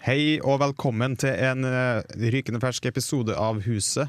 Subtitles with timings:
[0.00, 1.98] Hei og velkommen til en eh,
[2.32, 4.08] rykende fersk episode av Huset.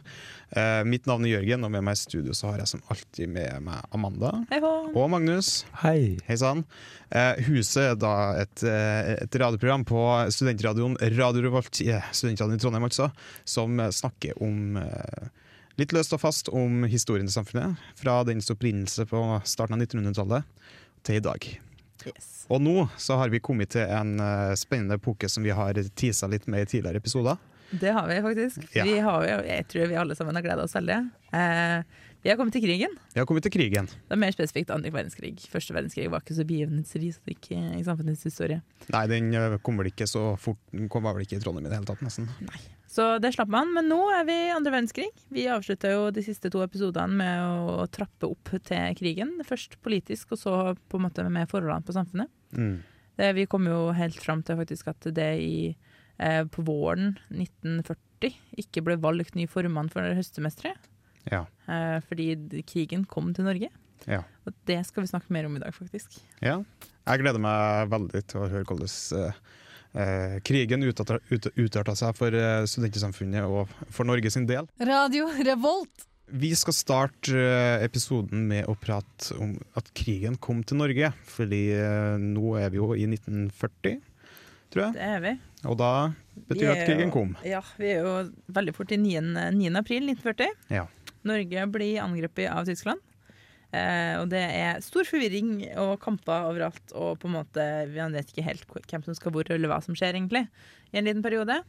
[0.55, 3.27] Eh, mitt navn er Jørgen, og med meg i studio så har jeg som alltid
[3.27, 5.65] med meg Amanda Hei og Magnus.
[5.81, 6.15] Hei.
[6.29, 6.63] Hei sann.
[7.11, 12.87] Eh, Huset er da et, et radioprogram på studentradioen Radio Revolt, yeah, studentradioen i Trondheim
[12.87, 13.09] altså,
[13.43, 14.79] som snakker om
[15.81, 20.71] litt løst og fast om historien til samfunnet, fra dens opprinnelse på starten av 1900-tallet
[21.03, 21.51] til i dag.
[22.07, 22.45] Yes.
[22.51, 26.29] Og nå så har vi kommet til en eh, spennende epoke som vi har tisa
[26.31, 27.39] litt med i tidligere episoder.
[27.71, 28.63] Det har vi faktisk.
[28.75, 28.83] Ja.
[28.83, 30.97] Vi har jeg tror vi alle sammen har gleda oss veldig.
[31.31, 32.91] Eh, vi har kommet til krigen.
[33.15, 33.87] Vi har kommet til krigen.
[33.89, 35.33] Det er mer spesifikt andre verdenskrig.
[35.49, 38.59] Første verdenskrig var ikke så begivenhetsrik i samfunnets historie.
[38.93, 41.71] Nei, den eh, kom vel ikke så fort Den kom vel ikke i Trondheim i
[41.71, 42.29] det hele tatt, nesten.
[42.91, 45.07] Så det slapp man, men nå er vi i andre verdenskrig.
[45.33, 49.33] Vi avslutta jo de siste to episodene med å trappe opp til krigen.
[49.47, 52.29] Først politisk, og så på en måte med forholdene på samfunnet.
[52.53, 52.75] Mm.
[53.17, 55.57] Det, vi kom jo helt fram til faktisk at det i,
[56.21, 60.90] eh, på våren 1940 ikke ble valgt ny formann for høstsemesteret.
[61.29, 61.45] Ja.
[61.69, 63.69] Eh, fordi krigen kom til Norge.
[64.09, 64.23] Ja.
[64.47, 66.19] Og det skal vi snakke mer om i dag, faktisk.
[66.41, 66.61] ja.
[67.01, 69.39] Jeg gleder meg veldig til å høre hvordan eh,
[69.97, 71.47] eh, krigen utarta ut,
[71.97, 74.69] seg for eh, studentsamfunnet og for Norge sin del.
[74.77, 76.05] Radio Revolt.
[76.31, 77.41] Vi skal starte
[77.83, 81.09] episoden med å prate om at krigen kom til Norge.
[81.27, 81.63] Fordi
[82.21, 83.97] nå er vi jo i 1940,
[84.71, 84.95] tror jeg.
[84.95, 85.33] Det er vi.
[85.67, 85.91] Og da
[86.47, 87.33] betyr det at krigen kom.
[87.43, 88.13] Ja, vi er jo
[88.53, 89.25] veldig fort i 9.
[89.57, 89.73] 9.
[89.81, 90.55] april 1940.
[90.77, 90.85] Ja.
[91.27, 93.01] Norge blir angrepet av Tyskland.
[93.71, 98.33] Eh, og det er stor forvirring og kamper overalt, og på en måte vi vet
[98.33, 100.43] ikke helt hvem som skal hvor, eller hva som skjer, egentlig,
[100.91, 101.61] i en liten periode.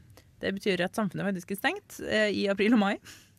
[0.42, 2.96] Det betyr at samfunnet faktisk er stengt eh, i april og mai.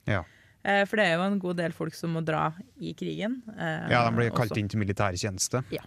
[0.08, 0.22] Ja.
[0.64, 2.46] Eh, for det er jo en god del folk som må dra
[2.80, 3.42] i krigen.
[3.58, 5.66] eh, ja, de blir kalt også, inn til militærtjeneste.
[5.76, 5.84] Ja,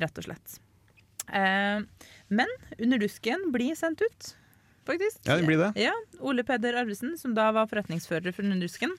[0.00, 0.56] Rett og slett.
[1.28, 1.84] Eh,
[2.32, 4.30] men Underdusken blir sendt ut,
[4.88, 5.20] faktisk.
[5.28, 5.70] Ja, det blir det.
[5.84, 5.92] Ja,
[6.24, 8.96] Ole Peder Arvesen, som da var forretningsfører for Underdusken,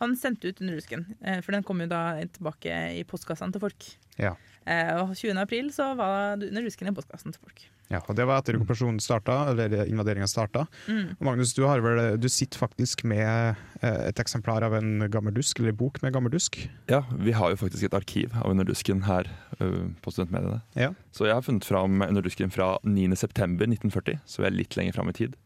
[0.00, 1.06] han sendte ut Underdusken.
[1.20, 3.86] rusken, for den kom jo da tilbake i postkassene til folk.
[4.18, 4.34] Ja.
[4.64, 5.36] Eh, og 20.
[5.40, 7.64] april så var Underdusken i postkassen til folk.
[7.92, 10.64] Ja, og Det var etter okkupasjonen starta, eller invaderinga starta.
[10.88, 11.16] Mm.
[11.20, 15.60] Magnus, du, har vel, du sitter faktisk med eh, et eksemplar av en gammel dusk,
[15.60, 16.62] eller bok med gammel dusk.
[16.88, 20.62] Ja, vi har jo faktisk et arkiv av Underdusken her på studentmediene.
[20.74, 20.90] Ja.
[21.14, 25.18] Så jeg har funnet fram Underdusken fra 9.9.1940, så vi er litt lenger fram i
[25.20, 25.36] tid.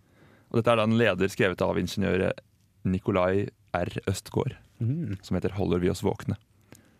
[0.49, 2.31] Og dette er da en leder skrevet av ingeniør
[2.89, 3.99] Nikolai R.
[4.06, 5.19] Østgård, Mm.
[5.23, 6.37] som heter 'Holder vi oss våkne'.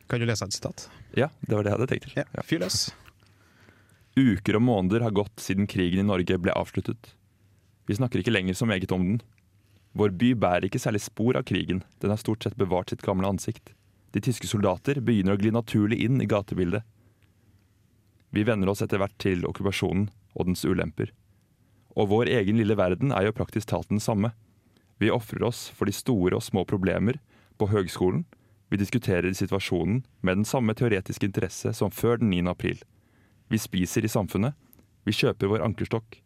[0.09, 0.89] Kan du lese et sitat?
[1.17, 2.13] Ja, det var det jeg hadde tenkt til.
[2.17, 2.43] Ja, Ja.
[2.43, 2.91] Fyr løs.
[4.17, 7.15] Uker og måneder har gått siden krigen i Norge ble avsluttet.
[7.87, 9.21] Vi snakker ikke lenger så meget om den.
[9.95, 13.27] Vår by bærer ikke særlig spor av krigen, den har stort sett bevart sitt gamle
[13.29, 13.73] ansikt.
[14.13, 16.83] De tyske soldater begynner å gli naturlig inn i gatebildet.
[18.33, 21.11] Vi venner oss etter hvert til okkupasjonen og dens ulemper.
[21.97, 24.33] Og vår egen lille verden er jo praktisk talt den samme.
[24.99, 27.21] Vi ofrer oss for de store og små problemer
[27.59, 28.25] på høgskolen.
[28.69, 32.43] Vi diskuterer situasjonen med den samme teoretiske interesse som før den 9.
[32.51, 32.83] april.
[33.49, 34.59] Vi spiser i samfunnet.
[35.09, 36.19] Vi kjøper vår ankerstokk.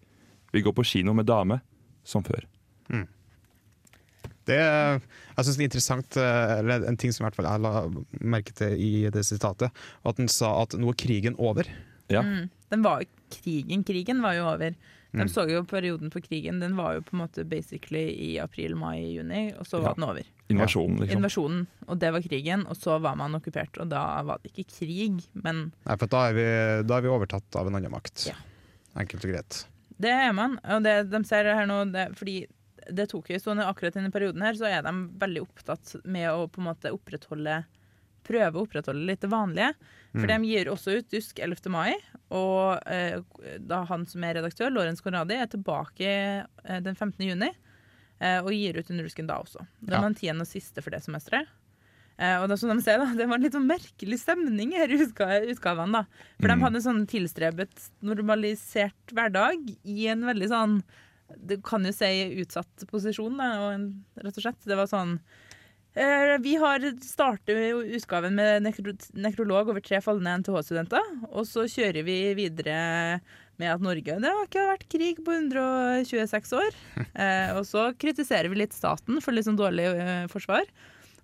[0.53, 1.61] Vi går på kino med dame,
[2.05, 2.49] som før.
[4.49, 7.63] Det, jeg synes det er interessant, eh, eller en ting som i hvert fall jeg
[7.63, 7.73] la
[8.35, 9.71] merke til i det sitatet,
[10.03, 11.69] at den sa at nå er krigen over.
[12.11, 12.25] Ja.
[12.27, 12.51] Mm.
[12.73, 13.85] Den var jo krigen.
[13.87, 14.75] Krigen var jo over.
[15.13, 15.29] De Mm.
[15.29, 16.59] så jo perioden for krigen.
[16.61, 19.89] Den var jo på en måte basically i april, mai, juni, og så Ja.
[19.89, 20.23] var den over.
[20.49, 21.17] Invasjonen, liksom.
[21.19, 23.77] Invasjonen, og det var krigen, og så var man okkupert.
[23.81, 27.09] Og da var det ikke krig, men Nei, for da er, vi, da er vi
[27.09, 28.27] overtatt av en annen makt.
[28.29, 28.35] Ja.
[28.97, 29.65] Enkelt og greit.
[30.01, 30.59] Det er man.
[30.65, 32.47] Og det de ser her nå, det, fordi
[32.93, 36.29] det tok jo sånn akkurat i denne perioden her, så er de veldig opptatt med
[36.31, 37.65] å på en måte opprettholde
[38.25, 39.73] Prøve å opprettholde litt det vanlige.
[40.13, 41.71] For de gir også ut Dusk 11.
[41.73, 41.95] mai,
[42.31, 43.19] og eh,
[43.59, 47.17] da han som er redaktør, Lorentz Conradi, er tilbake eh, den 15.
[47.27, 47.49] juni.
[48.21, 49.65] Eh, og gir ut Underdusken da også.
[49.81, 50.01] Det Ja.
[50.01, 51.49] var den tiende og siste for det semesteret.
[52.19, 54.85] Eh, og er som de ser, da, det var en litt sånn merkelig stemning i
[55.01, 55.93] utga utgavene.
[55.93, 56.05] da.
[56.39, 56.61] For de Mm.
[56.63, 60.83] hadde en sånn tilstrebet, normalisert hverdag i en veldig sånn
[61.49, 62.05] Du kan jo si
[62.45, 64.61] utsatt posisjon, da, og en, rett og slett.
[64.69, 65.15] Det var sånn
[65.93, 71.11] Vi har startet utgaven med nekro nekrolog over tre falne NTH-studenter.
[71.29, 73.21] Og så kjører vi videre
[73.61, 76.73] med at Norge det har ikke vært krig på 126 år.
[77.13, 80.65] Eh, og så kritiserer vi litt staten for litt sånn dårlig eh, forsvar.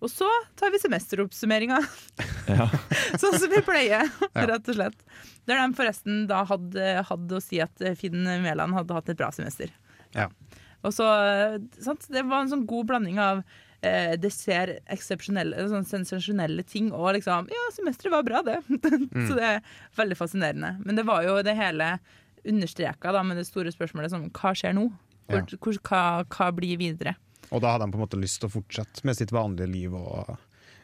[0.05, 0.29] Og så
[0.59, 1.81] tar vi semesteroppsummeringa,
[2.53, 2.69] Ja.
[3.21, 5.01] sånn som vi pleier, rett og slett.
[5.49, 9.19] Der de forresten da hadde, hadde å si at eh, Finn Mæland hadde hatt et
[9.19, 9.73] bra semester.
[10.15, 10.29] Ja.
[10.85, 12.07] Og så, eh, sant?
[12.13, 13.43] Det var en sånn god blanding av
[13.83, 18.59] eh, det ser eksepsjonelle, sånn sensasjonelle ting og liksom Ja, semesteret var bra, det.
[19.29, 19.61] så det er
[19.99, 20.75] veldig fascinerende.
[20.85, 21.99] Men det var jo det hele
[22.49, 24.89] understreka da, med det store spørsmålet som hva skjer nå?
[25.29, 25.59] Hvor, Ja.
[25.61, 27.17] hvor, hva, hva blir videre?
[27.51, 29.95] Og da hadde han på en måte lyst til å fortsette med sitt vanlige liv
[29.97, 30.35] og,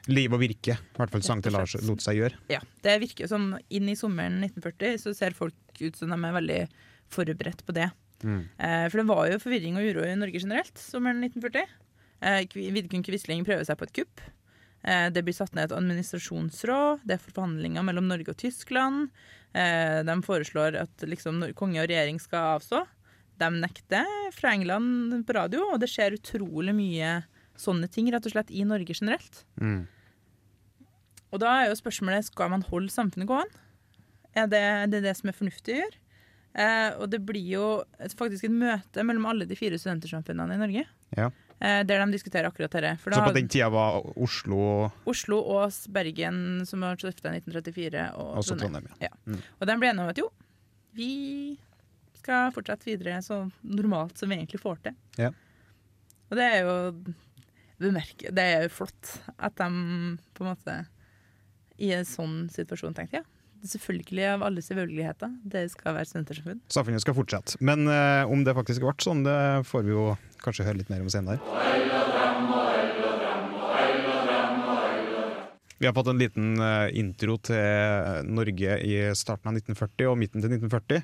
[0.09, 0.77] liv og virke.
[0.77, 2.37] I hvert fall sang til Lars lot seg gjøre.
[2.53, 6.37] Ja, Det virker som inn i sommeren 1940 så ser folk ut som de er
[6.37, 6.61] veldig
[7.15, 7.91] forberedt på det.
[8.25, 8.43] Mm.
[8.59, 11.65] Eh, for det var jo forvirring og uro i Norge generelt sommeren 1940.
[12.23, 14.25] Eh, Vidkun Quisling prøver seg på et kupp.
[14.85, 17.07] Eh, det blir satt ned et administrasjonsråd.
[17.09, 19.09] Det er forhandlinger mellom Norge og Tyskland.
[19.55, 22.85] Eh, de foreslår at liksom, konge og regjering skal avstå.
[23.41, 27.17] De nekter fra England på radio, og det skjer utrolig mye
[27.59, 29.43] sånne ting rett og slett i Norge generelt.
[29.61, 29.85] Mm.
[31.35, 33.63] Og da er jo spørsmålet skal man holde samfunnet gående.
[34.35, 36.01] Er det det, er det som er fornuftig å gjøre?
[36.55, 37.69] Eh, og det blir jo
[37.99, 40.85] et, faktisk et møte mellom alle de fire studentersamfunnene i Norge.
[41.19, 41.31] Ja.
[41.61, 42.97] Eh, der de diskuterer akkurat dette.
[43.05, 48.41] Så på den tida var Oslo Oslo, Ås, Bergen, som var stifta i 1934, og
[48.43, 48.89] også Trondheim.
[49.03, 49.13] Ja.
[49.61, 50.31] Og de ble enige om at jo,
[50.95, 51.13] vi
[52.19, 54.99] skal fortsette videre så normalt som vi egentlig får til.
[55.21, 55.31] Ja.
[56.31, 56.75] Og det er jo
[57.79, 59.69] bemerke, Det er jo flott at de
[60.35, 60.77] på en måte
[61.83, 63.25] i en sånn situasjon tenkte ja,
[63.67, 66.61] selvfølgelig av alle selvfølgeligheter, det skal være studentersamfunn.
[66.73, 67.59] Samfunnet skal fortsette.
[67.65, 70.07] Men uh, om det faktisk ble sånn, det får vi jo
[70.45, 71.41] kanskje høre litt mer om senere.
[75.85, 80.41] Vi har fått en liten eh, intro til Norge i starten av 1940 og midten
[80.41, 81.03] til 1940.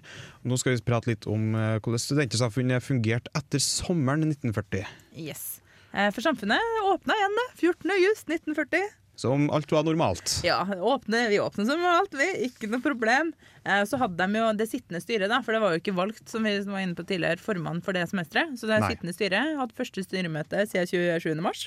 [0.48, 4.86] Nå skal vi prate litt om eh, hvordan studentsamfunnet fungerte etter sommeren 1940.
[5.20, 5.58] Yes.
[5.92, 7.92] Eh, for samfunnet åpna igjen 14.
[8.06, 8.99] just 1940.
[9.20, 10.38] Som alt var normalt.
[10.46, 12.28] Ja, åpne, vi åpner som normalt, vi.
[12.46, 13.34] Ikke noe problem.
[13.66, 16.24] Eh, så hadde de jo det sittende styret, da, for det var jo ikke valgt,
[16.32, 18.56] som vi var inne på tidligere, formann for det semesteret.
[18.56, 18.94] Så det Nei.
[18.94, 21.44] sittende styret hadde første styremøte siden 27.
[21.44, 21.66] mars.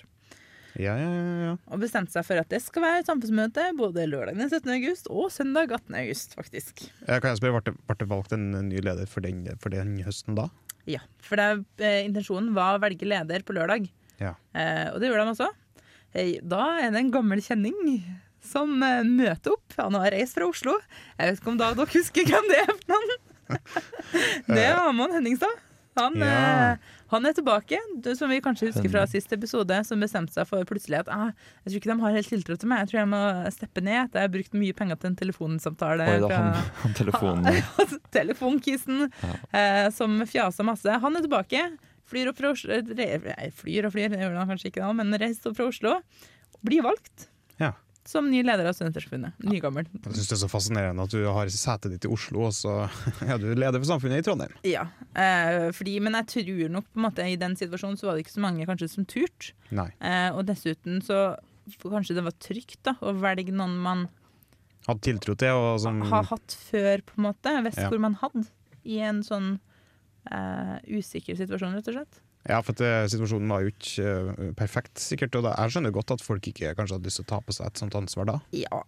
[0.74, 1.10] Ja, ja,
[1.46, 4.72] ja, og bestemte seg for at det skal være samfunnsmøte både lørdag den 17.
[4.74, 5.94] august og søndag 18.
[6.00, 6.88] august, faktisk.
[7.06, 10.00] Jeg kan jeg spørre, ble, ble det valgt en ny leder for den, for den
[10.02, 10.50] høsten da?
[10.90, 13.86] Ja, for det, eh, intensjonen var å velge leder på lørdag.
[14.24, 15.50] Eh, og det gjorde de også.
[16.14, 17.76] Eh, da er det en gammel kjenning
[18.44, 19.76] som eh, møter opp.
[19.80, 20.78] Han har reist fra Oslo.
[21.18, 22.74] Jeg vet ikke om da dere husker hvem det er
[24.48, 25.62] det er Amon Henningstad.
[26.00, 26.26] Han, Ja.
[26.74, 26.78] eh,
[27.14, 27.78] han er tilbake,
[28.18, 31.28] som vi kanskje husker fra sist episode, som bestemte seg for plutselig at ah,
[31.62, 32.80] jeg tror ikke de har helt tiltro til meg.
[32.82, 33.20] Jeg tror jeg må
[33.54, 36.08] steppe ned jeg har brukt mye penger til en telefonsamtale.
[36.16, 37.62] Oi, da, han, han telefonen
[38.18, 39.06] Telefonkisen
[39.54, 40.98] eh, som fjasa masse.
[41.06, 41.62] Han er tilbake.
[42.10, 45.16] Flyr opp fra Oslo nei, Flyr og flyr, det gjør han kanskje ikke, da, men
[45.22, 45.94] reiser opp fra Oslo.
[46.64, 47.30] Blir valgt
[47.62, 47.72] Ja.
[48.06, 49.38] som ny leder av Studentersamfunnet.
[49.48, 49.86] Nygammel.
[49.94, 52.74] Jeg syns det er så fascinerende at du har setet ditt i Oslo, og så
[53.30, 54.52] er du leder for samfunnet i Trondheim.
[54.68, 54.88] Ja.
[55.16, 58.26] Eh, fordi, men jeg tror nok på en måte i den situasjonen så var det
[58.26, 59.54] ikke så mange kanskje som turte.
[59.72, 61.38] Eh, og dessuten så
[61.80, 64.06] kanskje det var trygt da, å velge noen man
[64.84, 67.52] Hadde tiltro til, og som har hatt før, på en måte.
[67.64, 67.88] Visst Ja.
[67.88, 68.42] hvor man hadde.
[68.84, 69.54] I en sånn
[70.32, 72.22] eh, usikker situasjon, rett og slett.
[72.44, 75.36] Ja, for at, eh, situasjonen var jo ikke eh, perfekt, sikkert.
[75.40, 77.56] Og da, jeg skjønner godt at folk ikke kanskje hadde lyst til å ta på
[77.56, 78.36] seg et sånt ansvar da.
[78.52, 78.82] Ja,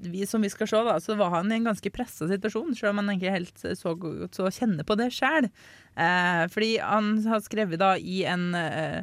[0.00, 2.94] vi, som vi skal se, da, så var han i en ganske pressa situasjon, selv
[2.94, 5.50] om han ikke helt så godt så kjenner på det sjøl.
[5.92, 9.02] Eh, fordi han har skrevet da i en eh,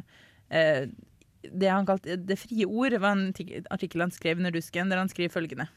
[0.54, 0.90] eh,
[1.44, 3.32] Det han kalte Det frie ord, var en
[3.74, 5.70] artikkel han skrev under dusken, der han skriver følgende.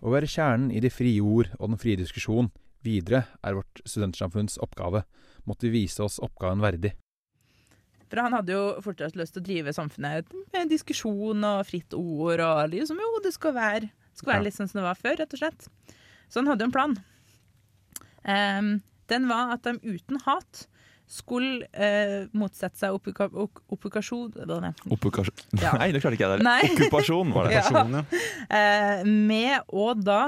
[0.00, 2.48] Å være kjernen i det frie ord og den frie diskusjon
[2.86, 5.04] videre er vårt studentsamfunns oppgave.
[5.50, 6.94] Måtte vi vise oss oppgaven verdig.
[8.10, 12.40] For han hadde jo fortsatt lyst til å drive samfunnet med diskusjon og fritt ord
[12.42, 14.46] og liksom Jo, det skal være, skal være Ja.
[14.48, 15.68] litt sånn som det var før, rett og slett.
[16.30, 16.96] Så han hadde jo en plan.
[18.26, 20.66] Um, den var at de uten hat
[21.10, 23.62] skulle eh, motsette seg oppuka- ok-
[24.60, 24.74] er det?
[24.94, 25.72] Okkupasjon Ja.
[25.80, 26.44] Nei, det klarte ikke jeg der.
[26.68, 27.54] Okkupasjon var det.
[27.56, 27.62] Ja.
[27.66, 28.20] Personen, ja.
[28.54, 30.20] eh, Med og da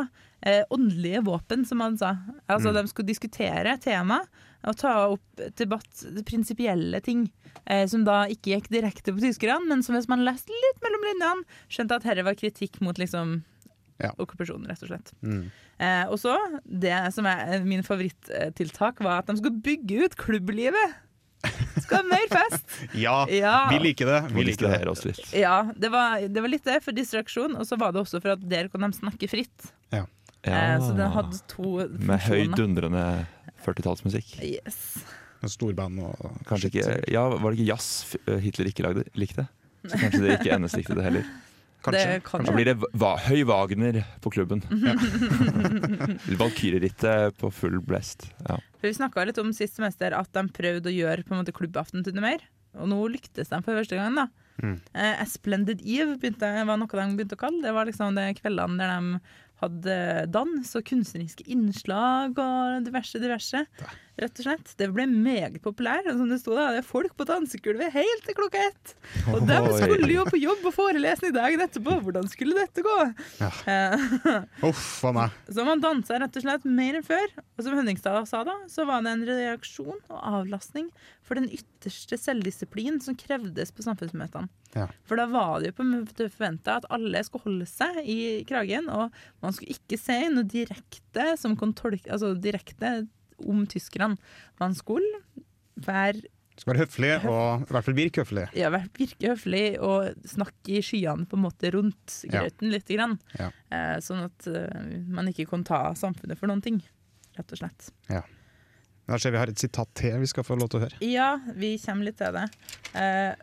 [0.43, 2.17] eh, åndelige våpen, som han sa.
[2.51, 2.81] Altså Mm.
[2.81, 4.25] De skulle diskutere tema
[4.65, 7.27] og ta opp debatt, prinsipielle ting.
[7.67, 11.05] Eh, som da ikke gikk direkte på tyskerne, men som hvis man leste litt mellom
[11.09, 13.43] linjene, skjønte at dette var kritikk mot liksom
[14.03, 14.11] Ja.
[14.19, 15.13] okkupasjonen, rett og slett.
[15.23, 15.45] Mm.
[15.79, 16.33] Eh, og så,
[16.67, 20.95] det som er min favorittiltak, var at de skulle bygge ut klubblivet.
[21.83, 22.67] Skal ha mer fest!
[23.05, 23.69] ja, Ja.
[23.71, 24.19] vi liker det.
[24.35, 24.89] Vi liker det det.
[24.91, 25.23] oss litt.
[25.35, 28.35] Ja, det var, det var litt det for distraksjon, og så var det også for
[28.37, 29.71] at der kan de snakke fritt.
[29.93, 30.05] Ja.
[30.43, 33.05] Eh, så den hadde to Med høyt dundrende
[33.67, 34.37] 40-tallsmusikk.
[34.45, 34.79] Yes.
[35.51, 36.99] Storband og Kanskje ikke.
[37.11, 39.49] Ja, var det ikke jazz eh, Hitler ikke lagde, likte?
[39.83, 41.27] Så kanskje det ikke NS likte det heller.
[41.83, 42.03] Kanskje.
[42.07, 44.63] Det kan Da blir det va høy Wagner på klubben.
[46.43, 48.29] Valkyrierittet på full blest.
[48.47, 48.61] Ja.
[48.79, 51.55] For Vi snakka litt om sist semester at de prøvde å gjøre på en måte
[51.57, 52.47] klubbaften til noe mer.
[52.79, 54.15] Og nå lyktes de for første gang.
[54.17, 54.29] da.
[54.63, 54.77] Mm.
[54.95, 57.75] Eh, A Splendid Eve begynte, var noe de begynte å kalle det.
[57.75, 59.21] var liksom de kveldene der de
[59.63, 59.97] hadde
[60.35, 63.65] dans og kunstneriske innslag og diverse, diverse.
[64.21, 64.73] Rett og slett.
[64.77, 66.05] Det ble meget populær.
[66.05, 68.95] og Som det sto da, det er folk på dansegulvet helt til klokka ett.
[69.33, 71.97] Og de skulle jo på jobb og forelesning dagen etterpå.
[72.05, 72.97] Hvordan skulle dette gå?
[73.41, 73.51] Ja.
[73.73, 74.05] Eh,
[74.69, 75.39] Uff a meg.
[75.49, 77.25] så man dansa rett og slett mer enn før.
[77.57, 80.91] Og som Henningstad sa da, så var det en reaksjon og avlastning
[81.25, 84.51] for den ytterste selvdisiplin som krevdes på samfunnsmøtene.
[84.77, 84.87] Ja.
[85.09, 88.89] For da var det jo på en forventa at alle skulle holde seg i kragen,
[88.93, 89.13] og
[89.45, 92.95] man skulle ikke se noe direkte som kan tolke, altså direkte
[93.49, 94.19] om tyskerne.
[94.61, 95.23] Man skulle
[95.77, 96.23] være
[96.61, 98.43] Skal være høflig, og i hvert fall virke høflig.
[98.55, 102.43] ja, virke høflig og snakke i skyene på en måte rundt Ja.
[102.43, 102.87] grøten litt.
[102.93, 103.19] Grann.
[103.39, 103.49] Ja.
[103.73, 106.83] Eh, sånn at uh, man ikke kan ta samfunnet for noen ting,
[107.39, 107.89] rett og slett.
[109.09, 111.01] Da ser vi har et sitat til vi skal få lov til å høre.
[111.03, 112.45] Ja, vi kommer litt til det.
[112.95, 113.35] Eh,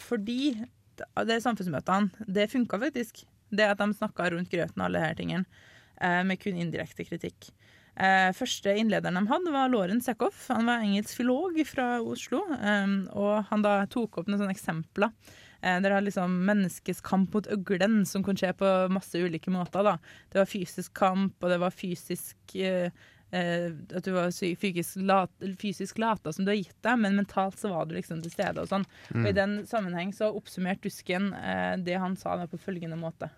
[0.00, 0.54] fordi
[0.96, 3.24] det det samfunnsmøtene, det funka faktisk.
[3.54, 5.44] Det at de snakka rundt grøten og alle disse tingene,
[6.00, 7.50] eh, med kun indirekte kritikk.
[7.94, 10.48] Eh, første innlederen de hadde, var Lauren Sekhoff.
[10.50, 12.42] Han var engelsk filolog fra Oslo.
[12.58, 15.12] eh, og han da tok opp noen sånne eksempler.
[15.64, 19.82] Eh, der er liksom menneskets kamp mot øglen, som kan skje på masse ulike måter.
[19.82, 19.98] da.
[20.30, 22.90] Det var fysisk kamp, og det var fysisk eh,
[23.32, 27.58] eh, At du var fysisk, lat, fysisk lata som du har gitt deg, men mentalt
[27.58, 28.60] så var du liksom til stede.
[28.60, 28.84] Og sånn.
[29.14, 33.30] Og I den sammenheng så oppsummerte Dusken eh, det han sa da på følgende måte.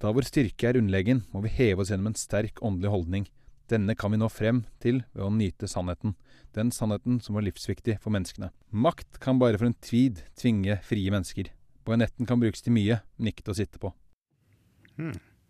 [0.00, 3.26] Da vår styrke er underlegen, må vi heve oss gjennom en sterk åndelig holdning.
[3.70, 6.14] Denne kan vi nå frem til ved å nyte sannheten.
[6.54, 8.52] Den sannheten som var livsviktig for menneskene.
[8.70, 11.50] Makt kan bare for en tvid tvinge frie mennesker.
[11.86, 13.92] Bajonetten kan brukes til mye, men ikke til å sitte på.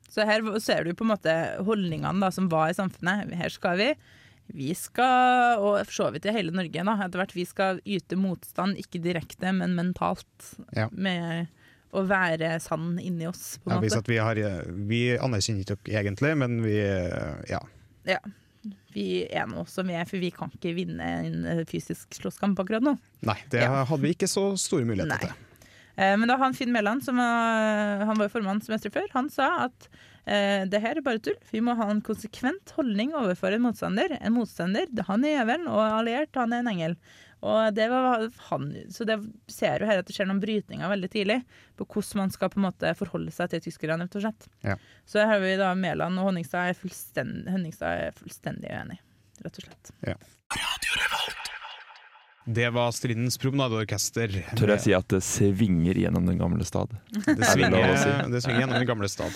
[0.09, 1.35] Så her ser du på en måte
[1.67, 3.35] holdningene da, som var i samfunnet.
[3.37, 3.91] Her skal vi.
[4.57, 8.15] Vi skal, og for så vidt i hele Norge, da, etter hvert, vi skal yte
[8.19, 10.53] motstand, ikke direkte, men mentalt.
[10.77, 10.87] Ja.
[10.95, 11.51] Med
[11.97, 13.99] å være sann inni oss, på en Ja, måte.
[14.05, 14.39] at vi, har,
[14.87, 16.77] vi anerkjenner ikke dere egentlig, men vi
[17.51, 17.63] ja.
[18.07, 18.19] Ja.
[18.97, 22.59] Vi er nå som vi er, for vi kan ikke vinne en eh, fysisk slåsskamp
[22.59, 22.97] akkurat nå.
[23.29, 23.85] Nei, det Ja.
[23.85, 25.35] hadde vi ikke så store muligheter til.
[25.97, 29.65] Eh, Men da han Finn Mæland, som var, han var formann semesteret før, han sa
[29.69, 29.89] at
[30.27, 31.37] eh, det her er bare tull.
[31.53, 34.17] Vi må ha en konsekvent holdning overfor en motstander.
[34.21, 36.97] En motstander, han er jævelen, og alliert, han er en engel.
[37.45, 39.19] Og det var han, så det
[39.53, 41.41] ser jo her at det skjer noen brytninger veldig tidlig
[41.77, 44.07] på hvordan man skal på en måte forholde seg til tyskerne.
[44.07, 44.49] rett og slett.
[44.65, 44.79] Ja.
[45.05, 48.99] Så her har vi da Mæland og Honningstad er Honningstad er fullstendig uenig,
[49.45, 49.93] rett og slett.
[52.47, 54.31] Det var Stridens promenadeorkester.
[54.55, 56.93] Tør jeg si at det svinger gjennom den gamle stad?
[57.11, 58.31] Det svinger det svinger, si?
[58.31, 59.35] det gjennom den gamle stad.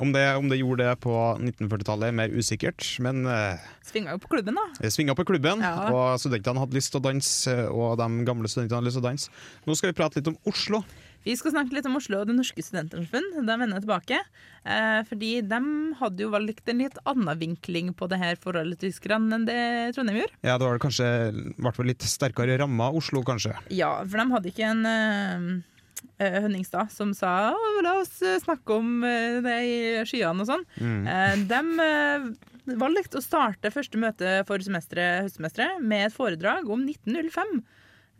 [0.00, 4.22] Om det, om det gjorde det på 1940-tallet er mer usikkert, men eh, Svinga jo
[4.22, 4.64] på klubben, da.
[4.80, 5.74] det svinga på klubben, Ja.
[5.92, 9.08] og studentene hadde lyst til å danse, og de gamle studentene hadde lyst til å
[9.10, 9.30] danse.
[9.68, 10.80] Nå skal vi prate litt om Oslo.
[11.20, 13.26] Vi skal snakke litt om Oslo og Det Norske Studentersamfunn.
[13.44, 14.20] Da vender jeg tilbake.
[14.64, 15.58] Eh, fordi de
[15.98, 19.58] hadde jo valgt en litt annen vinkling på det her forholdet til tyskerne enn det
[19.98, 20.32] Trondheim gjorde.
[20.48, 23.52] Ja, det var kanskje i hvert fall litt sterkere ramma Oslo, kanskje.
[23.68, 25.44] Ja, for de hadde ikke en eh,
[26.20, 29.76] Hønningstad som sa «Å, la oss eh, snakke om eh, det i
[30.08, 30.64] skyene og sånn.
[30.80, 31.02] Mm.
[31.08, 32.26] Eh, de eh,
[32.80, 37.54] valgte å starte første møte for semesteret, høstsemesteret med et foredrag om 1905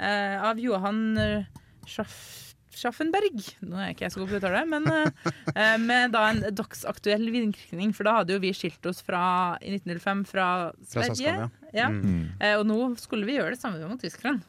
[0.01, 2.47] eh, av Johan eh, Schaff
[2.81, 3.41] Schaffenberg.
[3.67, 6.23] Nå er ikke jeg så god på å uttale det, men eh, eh, med da
[6.31, 7.91] en dagsaktuell virkning.
[7.97, 9.23] For da hadde jo vi skilt oss fra,
[9.61, 11.35] i 1905 fra Fra Sverige.
[11.35, 11.51] Saskania.
[11.75, 11.89] Ja.
[11.91, 12.31] Mm.
[12.39, 14.41] Eh, og nå skulle vi gjøre det samme mot tyskerne.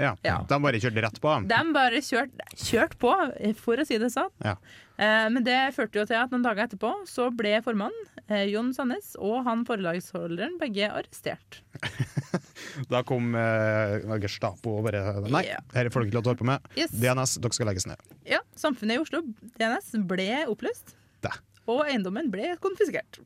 [0.00, 0.14] Ja.
[0.26, 0.40] Ja.
[0.50, 1.34] De bare kjørte rett på.
[1.50, 3.12] De bare kjørte kjørt på,
[3.60, 4.32] for å si det sånn.
[4.42, 4.56] Ja.
[4.98, 8.72] Eh, men det førte jo til at noen dager etterpå så ble formannen, eh, Jon
[8.74, 11.60] Sandnes, og han forelagsholderen begge arrestert.
[12.90, 15.60] Da kom eh, Gestapo og bare Nei, Ja.
[15.70, 16.68] dette får dere ikke lov til å holde på med.
[16.78, 16.94] Yes.
[16.98, 18.02] DNS, dere skal legges ned.
[18.26, 19.22] Ja, Samfunnet i Oslo,
[19.60, 20.94] DNS, ble oppløst.
[21.22, 21.34] Da.
[21.70, 23.20] Og eiendommen ble konfiskert.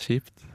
[0.00, 0.47] Kjipt.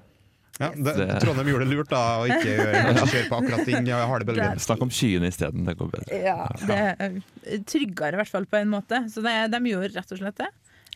[0.62, 2.82] Ja, det, Det- Trondheim gjorde det lurt da å ikke gjøre,
[3.14, 4.52] kjøre på akkurat ting ja, harde bedre.
[4.62, 5.66] Snakk om skyene isteden.
[5.66, 6.20] Det går bedre.
[6.24, 7.16] Ja, det er
[7.66, 9.06] tryggere i hvert fall på en måte.
[9.10, 10.52] Så det, de gjorde rett og slett det.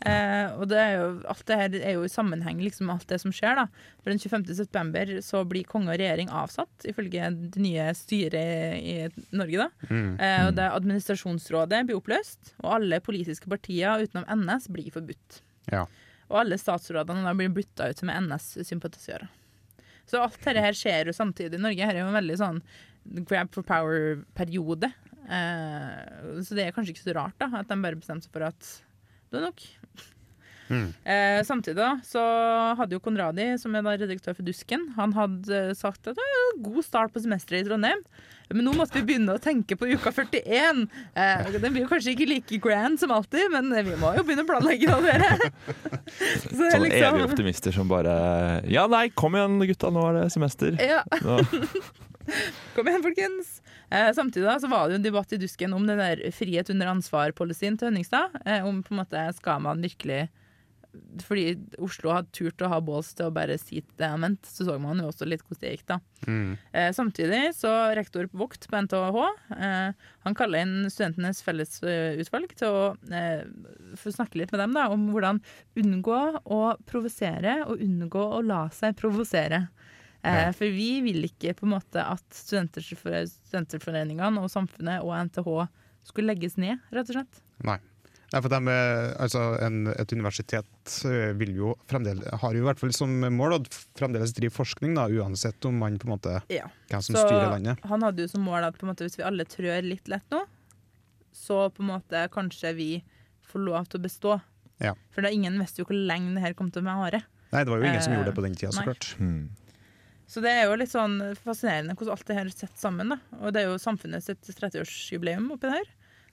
[0.05, 3.17] Eh, og det er jo, alt det her er jo i sammenheng, liksom alt det
[3.23, 3.55] som skjer.
[3.57, 3.63] da.
[4.03, 4.43] For Den 25.
[4.59, 9.57] september så blir konge og regjering avsatt, ifølge det nye styret i Norge.
[9.65, 9.87] da.
[9.89, 10.11] Mm.
[10.21, 15.41] Eh, og det Administrasjonsrådet blir oppløst, og alle politiske partier utenom NS blir forbudt.
[15.73, 15.87] Ja.
[16.29, 19.29] Og alle statsrådene da blir bytta ut med NS-sympatisører.
[20.07, 21.87] Så alt dette her skjer jo samtidig i Norge.
[21.87, 22.61] Her er jo en veldig sånn
[23.27, 24.91] grab for power-periode.
[25.27, 28.47] Eh, så det er kanskje ikke så rart da, at de bare bestemte seg for
[28.47, 28.69] at
[29.27, 29.65] det er nok.
[30.69, 30.87] Mm.
[31.07, 32.21] Eh, samtidig da, så
[32.79, 36.41] hadde jo Konradi, som er da redaktør for Dusken, han hadde sagt at det er
[36.47, 38.03] en god start på semesteret i Trondheim.
[38.49, 40.85] Men nå måtte vi begynne å tenke på uka 41.
[41.19, 44.45] Eh, den blir jo kanskje ikke like grand som alltid, men vi må jo begynne
[44.45, 45.51] å planlegge da, dere.
[46.47, 48.17] Så er Sånne liksom- evige optimister som bare
[48.71, 50.77] Ja, nei, kom igjen gutta, nå er det semester.
[50.79, 51.03] Ja,
[52.75, 53.57] kom igjen, folkens.
[53.89, 56.71] Eh, samtidig da, så var det jo en debatt i Dusken om den der frihet
[56.73, 58.35] under ansvar-policyen til Hønningstad.
[58.45, 60.25] Eh, om på en måte skal man virkelig
[61.25, 61.45] Fordi
[61.83, 64.77] Oslo hadde turt å ha balls til å bare si det han mente, så så
[64.81, 65.97] man jo også litt hvordan det gikk, da.
[66.27, 66.51] Mm.
[66.73, 69.17] Eh, samtidig så rektor Vokt på NTH
[69.57, 69.91] eh,
[70.25, 73.43] han kaller inn Studentenes fellesutvalg til å eh,
[73.97, 75.37] få snakke litt med dem da, om hvordan
[75.77, 79.59] unngå å provosere og unngå å la seg provosere.
[80.21, 80.51] Eh, Ja.
[80.51, 85.49] For vi vil ikke på en måte at studenterforeningene og samfunnet og NTH
[86.07, 87.33] skulle legges ned, rett og slett.
[87.67, 87.77] Nei.
[88.33, 92.65] Nei, for dem, eh, altså en, et universitet eh, vil jo fremdeles, har jo i
[92.67, 93.59] hvert fall som mål å
[93.95, 96.65] fremdeles drive forskning, da, uansett om man på en måte Ja.
[96.89, 97.79] hvem som Så styrer landet.
[97.87, 100.27] han hadde jo som mål at på en måte, hvis vi alle trør litt lett
[100.29, 100.41] nå,
[101.31, 102.89] så på en måte kanskje vi
[103.47, 104.41] får lov til å bestå.
[104.83, 104.91] Ja.
[105.15, 107.23] For da ingen visste jo hvor lenge det her kom til å vare.
[107.53, 108.87] Nei, det var jo ingen som Eh, gjorde det på den tida, så nei.
[108.91, 109.15] klart.
[109.17, 109.49] Hmm.
[110.27, 113.07] Så det er jo litt sånn fascinerende hvordan alt det her er sett sammen.
[113.15, 113.17] da.
[113.39, 115.87] Og det er jo samfunnet sitt 30-årsjubileum oppi det her.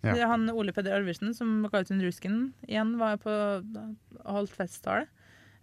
[0.04, 0.30] Ja.
[0.30, 5.06] Han Ole Peder Arvesen som ga ut en Rusken igjen, var på halvt holdt festtale.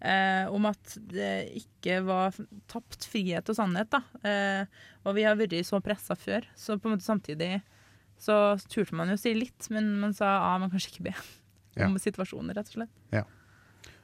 [0.02, 2.34] Eh, om at det ikke var
[2.72, 3.92] tapt frihet og sannhet.
[3.94, 4.02] da.
[4.26, 7.60] Eh, og vi har vært så pressa før, så på en måte samtidig
[8.22, 11.16] så turte man jo å si litt, men man sa A, man kanskje ikke B.
[11.72, 11.86] Ja.
[11.88, 12.90] Om situasjoner, rett og slett.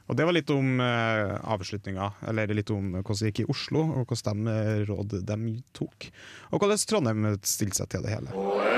[0.08, 3.82] Og det var litt om eh, avslutninga, eller litt om hvordan det gikk i Oslo,
[3.92, 6.08] og hvordan de råd de tok.
[6.54, 8.77] Og hvordan Trondheim stilte seg til det hele.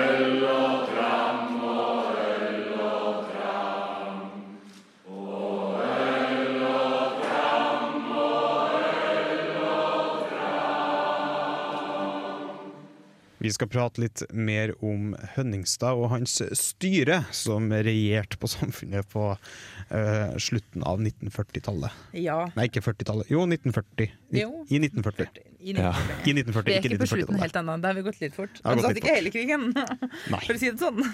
[13.49, 19.23] Vi skal prate litt mer om Hønningstad og hans styre, som regjerte på samfunnet på
[19.33, 21.89] uh, slutten av 1940-tallet.
[22.21, 22.35] Ja.
[22.53, 23.25] Nei, ikke 40-tallet.
[23.33, 24.11] Jo, 1940.
[24.35, 24.51] Ni- Jo.
[24.69, 25.41] I 1940.
[25.65, 25.89] I Ja.
[25.97, 26.29] 1940.
[26.29, 27.73] I 1940, Vi er ikke ikke på slutten helt ennå.
[27.81, 28.53] Da har vi gått litt fort.
[28.63, 31.01] har Men satt ikke hele krigen, for å si det sånn.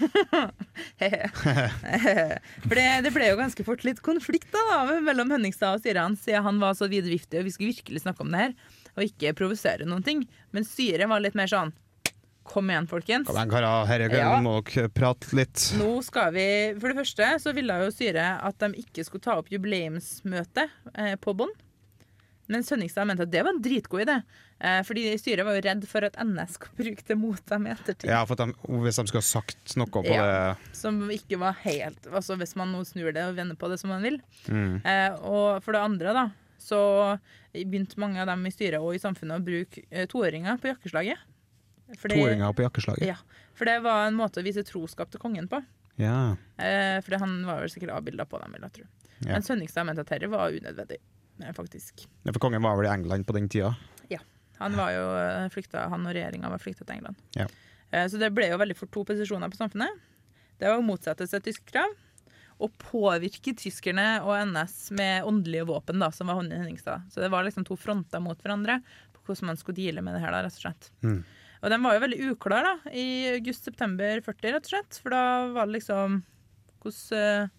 [2.67, 6.03] for det, det ble jo ganske fort litt konflikt da, da mellom Hønningstad og styret
[6.03, 8.51] hans, siden han var så vidviftig, og vi skulle virkelig snakke om det her,
[8.99, 10.27] og ikke provosere noen ting.
[10.51, 11.71] Men styret var litt mer sånn
[12.45, 13.25] Kom igjen, folkens.
[13.27, 13.85] Kom igjen, karer.
[13.89, 14.35] Herre, Ja.
[14.41, 15.71] må dere prate litt.
[15.79, 16.45] Nå skal vi
[16.79, 21.15] For det første så ville jo styret at de ikke skulle ta opp jubileumsmøte eh,
[21.17, 21.53] på Bånn.
[22.47, 24.19] Men Sønningstad mente at det var en dritgod idé.
[24.61, 27.71] Eh, fordi styret var jo redd for at NS skulle bruke det mot dem i
[27.73, 28.05] ettertid.
[28.11, 28.51] Ja, for de,
[28.85, 30.53] hvis de skulle ha sagt noe på Ja.
[30.53, 33.79] det Som ikke var helt Altså Hvis man nå snur det og vender på det
[33.81, 34.21] som man vil.
[34.47, 34.85] mm.
[34.85, 36.29] Eh, og for det andre, da,
[36.61, 37.19] så
[37.55, 41.17] begynte mange av dem i styret og i samfunnet å bruke eh, toåringer på jakkeslaget.
[41.93, 43.05] Fordi- Toåringer på jakkeslaget.
[43.07, 43.15] Ja,
[43.53, 45.63] for det var en måte å vise troskap til kongen på.
[46.01, 46.35] Ja.
[46.57, 48.87] Eh, fordi han var vel sikkert avbilda på dem, vil jeg tro.
[49.21, 49.33] Ja.
[49.33, 50.97] Men Sønningstad mente at dette var unødvendig,
[51.41, 52.07] eh, faktisk.
[52.25, 53.75] Ja, For kongen var vel i England på den tida.
[54.57, 57.19] Han var jo eh, flykta, han og regjeringa var flykta til England.
[57.35, 57.47] Ja.
[57.91, 60.03] Eh, så det ble jo veldig fort to posisjoner på samfunnet.
[60.59, 61.91] Det var å motsette seg tysk krav
[62.63, 67.09] og påvirke tyskerne og NS med åndelige våpen, da, som var Henningstad.
[67.11, 68.77] Så det var liksom to fronter mot hverandre
[69.11, 70.87] på hvordan man skulle deale med det her, da, rett og slett.
[71.03, 71.19] Mm.
[71.61, 74.99] Og den var jo veldig uklar da, i august-september 40, rett og slett.
[75.01, 75.23] For da
[75.55, 76.19] var det liksom
[76.85, 77.53] hvordan, eh,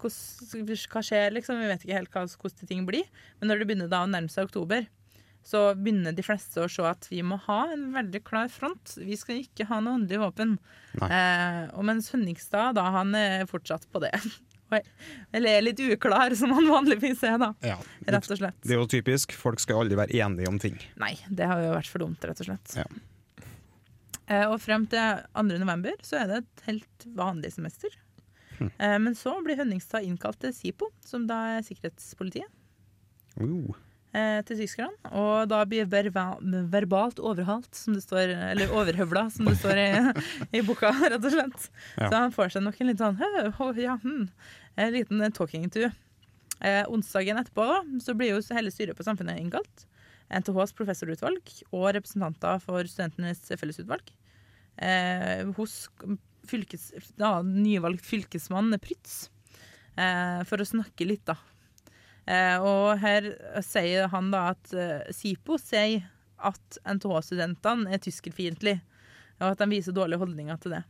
[0.00, 1.60] hvordan, Hva skjer, liksom?
[1.60, 3.06] Vi vet ikke helt hvordan ting blir.
[3.40, 4.88] Men når det begynner da å nærme seg oktober,
[5.46, 8.96] så begynner de fleste å se at vi må ha en veldig klar front.
[9.00, 10.58] Vi skal ikke ha noe åndelig våpen.
[11.00, 14.12] Eh, og mens Hønningstad, da, han er fortsatt på det.
[15.34, 17.52] Eller er litt uklar, som han vanligvis er, da.
[17.66, 17.78] Ja.
[18.06, 18.58] Rett og slett.
[18.62, 19.34] Det er jo typisk.
[19.38, 20.76] Folk skal aldri være enige om ting.
[21.00, 22.76] Nei, det har jo vært for dumt, rett og slett.
[22.78, 22.86] Ja.
[24.30, 25.42] Eh, og frem til 2.
[25.58, 27.94] november så er det et helt vanlig semester.
[28.60, 28.70] Hm.
[28.70, 32.46] Eh, men så blir Hønningstad innkalt til SIPO, som da er sikkerhetspolitiet,
[33.40, 33.72] Uh.
[34.12, 34.92] eh, til tyskerne.
[35.16, 36.36] Og da blir verva
[36.70, 39.88] verbalt overhalt, som det står, eller overhøvla, som det står i,
[40.58, 41.68] i boka, rett og slett.
[41.96, 42.10] Ja.
[42.10, 44.28] Så han får seg nok en litt sånn «Hø, ja, hm,
[44.76, 45.88] en liten talking to.
[46.60, 49.86] Eh, onsdagen etterpå da, så blir jo hele styret på Samfunnet innkalt.
[50.30, 51.40] NTHs professorutvalg
[51.72, 54.12] og representanter for Studentenes fellesutvalg.
[54.76, 55.90] Eh, hos
[56.48, 59.30] fylkes, da, nyvalgt fylkesmann Prytz.
[59.96, 61.36] Eh, for å snakke litt, da.
[62.30, 63.26] Eh, og her
[63.64, 66.06] sier han da at eh, SIPO sier
[66.46, 68.80] at NTH-studentene er tyskerfiendtlige,
[69.40, 70.84] og at de viser dårlige holdninger til det.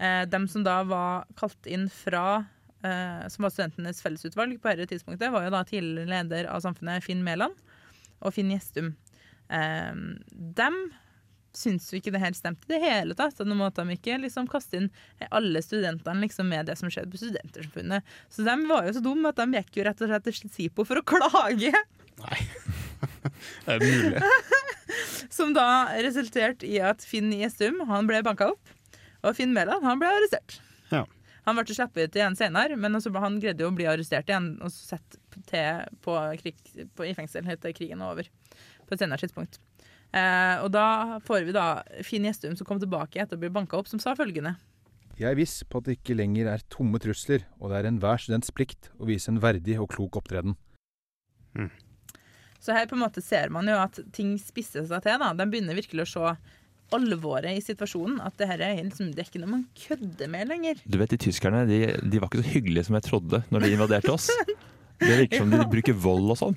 [0.00, 2.46] Eh, dem som da var kalt inn fra
[2.80, 7.20] som var Studentenes fellesutvalg på dette tidspunktet, var jo da tidligere leder av Samfunnet, Finn
[7.20, 7.52] Mæland,
[8.24, 8.94] og Finn Gjestum.
[9.52, 10.78] Dem
[11.56, 13.36] syns jo ikke det her stemte i det hele tatt.
[13.36, 14.90] Så nå måtte de ikke liksom kaste inn
[15.30, 18.16] alle studentene liksom med det som skjedde på Studentersamfunnet.
[18.32, 20.86] Så de var jo så dumme at de gikk jo rett og slett til SIPO
[20.88, 21.72] for å klage.
[23.70, 24.20] Er det mulig?
[25.36, 28.74] Som da resulterte i at Finn Gjestum han ble banka opp,
[29.22, 30.58] og Finn Mæland han ble arrestert.
[30.90, 31.04] Ja.
[31.46, 34.72] Han ble sluppet ut igjen senere, men han greide jo å bli arrestert igjen og
[34.74, 35.62] satt på
[36.04, 36.14] på,
[37.06, 38.28] i fengsel helt til krigen var over.
[38.86, 39.60] På et senere tidspunkt.
[40.10, 43.78] Eh, og da får vi da Finn Gjestum som kom tilbake etter å bli banka
[43.78, 44.56] opp, som sa følgende.
[45.20, 48.22] Jeg er viss på at det ikke lenger er tomme trusler, og det er enhver
[48.22, 50.56] students plikt å vise en verdig og klok opptreden.
[52.60, 55.20] Så her på en måte ser man jo at ting spisser seg til.
[55.20, 55.34] da.
[55.36, 56.32] De begynner virkelig å se
[56.96, 58.18] alvoret i situasjonen.
[58.24, 60.82] At det her er, liksom, det er ikke noe man kødder med lenger.
[60.84, 63.72] Du vet, de tyskerne de, de var ikke så hyggelige som jeg trodde når de
[63.76, 64.30] invaderte oss.
[65.00, 66.56] Det virker som de bruker vold og sånn.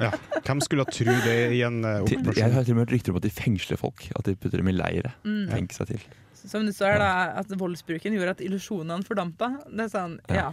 [0.00, 0.10] Ja.
[0.44, 2.94] Hvem skulle ha tro det i en eh, Til- Jeg har til og med hørt
[2.98, 4.04] rykter om at de fengsler folk.
[4.18, 5.14] At de putter dem i leire.
[5.24, 5.46] Mm.
[5.52, 6.04] Tenk seg til.
[6.44, 9.48] Som du sa her, da, at voldsbruken gjorde at illusjonene fordampa.
[9.70, 10.50] Det er sånn, ja.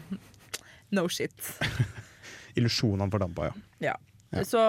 [0.95, 1.36] No shit.
[2.60, 3.58] Illusjonene fordampa, ja.
[3.91, 3.95] Ja.
[4.32, 4.45] Ja.
[4.47, 4.62] Så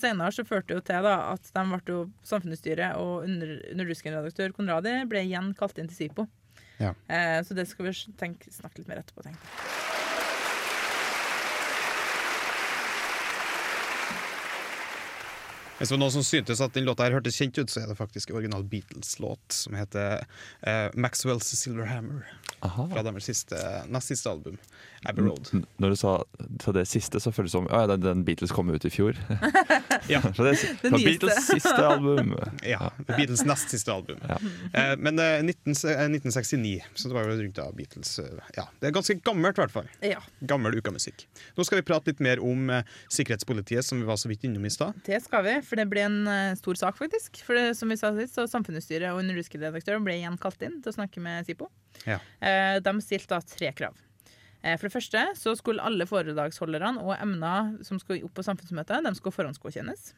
[0.00, 4.54] senere så førte det jo til da, at de ble jo Samfunnsstyret og under, underdusken-redaktør
[4.56, 6.24] Konradi ble igjen kalt inn til SIPO.
[6.80, 6.94] Ja.
[7.12, 9.22] Eh, så det skal vi tenke, snakke litt mer etterpå.
[9.28, 10.03] tenker
[15.78, 17.88] Hvis det var noen som syntes at den låta her hørtes kjent ut, så er
[17.90, 20.22] det faktisk en original Beatles-låt som heter
[20.66, 22.22] uh, Maxwell's Silver Hammer.
[22.64, 22.86] Aha.
[22.94, 23.58] Fra deres siste,
[23.92, 24.54] nest siste album,
[25.04, 25.50] Abbey Road.
[25.52, 26.12] N- Når du sa,
[26.72, 29.18] det siste, så føles det som ja, den, Beatles kom ut i fjor.
[30.04, 30.18] Ja.
[30.36, 30.50] Så det,
[30.82, 31.06] Det fra nyeste.
[31.08, 32.34] Beatles siste album.
[32.74, 34.18] Ja, Beatles nest siste album.
[34.28, 34.36] Ja.
[34.74, 38.66] Uh, men uh, 19, eh, 1969, så det var jo rundt da Beatles eh, Ja,
[38.82, 39.88] det er ganske gammelt, i hvert fall.
[40.04, 41.24] Ja, Gammel ukamusikk.
[41.56, 42.68] Nå skal vi prate litt mer om
[43.12, 44.92] sikkerhetspolitiet, som vi var så vidt innom i stad.
[45.08, 47.40] det skal vi, for det ble en uh, stor sak, faktisk.
[47.46, 50.92] For det, som vi sa sist, så Samfunnsstyret og underdusken-redaktør ble igjen kalt inn til
[50.92, 51.70] å snakke med SIPO.
[52.08, 52.20] Ja.
[52.42, 53.96] Uh, de stilte da tre krav.
[54.64, 59.04] Uh, For det første så skulle alle foredragsholderne og emner som skulle opp på samfunnsmøtet,
[59.06, 60.12] de skulle forhåndsgodkjennes.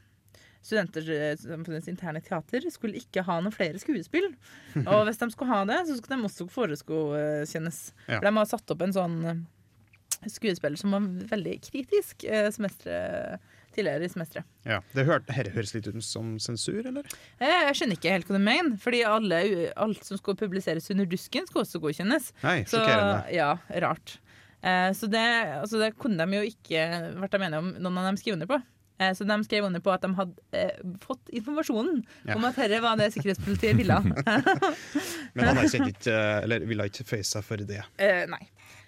[0.67, 4.33] Studentersamfunnets interne teater skulle ikke ha noen flere skuespill.
[4.83, 7.79] Og hvis de skulle ha det, så skulle de også foreskokjennes.
[8.09, 8.17] Ja.
[8.17, 9.21] For de har satt opp en sånn
[10.27, 13.39] skuespiller som var veldig kritisk semesteret,
[13.77, 14.47] tidligere i semesteret.
[14.67, 14.81] Ja.
[14.97, 17.07] Det hør, her høres litt ut som sensur, eller?
[17.39, 19.43] Eh, Jeg skjønner ikke helt hva du mener, fordi alle,
[19.77, 22.33] alt som skulle publiseres under dusken, skulle også godkjennes.
[22.43, 22.81] Nei, Så
[23.37, 23.53] ja,
[23.85, 24.17] rart.
[24.67, 25.27] Eh, så det,
[25.61, 26.87] altså det kunne de jo ikke
[27.21, 28.59] vært enige om noen av dem skrev under på.
[28.99, 32.35] Eh, så de skrev under på at de hadde eh, fått informasjonen Ja.
[32.39, 33.99] om at dette var det sikkerhetspolitiet ville.
[35.37, 36.15] Men han erkjente ikke,
[36.47, 37.83] eller ville ikke føye seg for det.
[38.01, 38.41] eh, nei.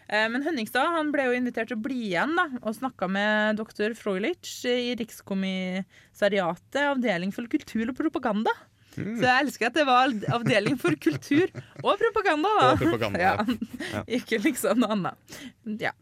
[0.09, 3.61] Eh, men Hønningstad han ble jo invitert til å bli igjen da, og snakka med
[3.61, 8.55] doktor Froilich i Rikskommissariatet, avdeling for kultur og propaganda.
[8.97, 9.15] Mm.
[9.21, 11.47] Så jeg elsker at det var avdeling for kultur
[11.85, 12.51] og propaganda.
[12.59, 12.73] da.
[12.73, 13.35] Og propaganda, ja.
[13.93, 14.05] Ja.
[14.19, 15.41] Ikke liksom noe annet.
[15.85, 15.93] Ja.